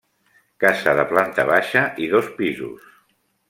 [0.63, 2.93] Casa de planta baixa i dos pisos.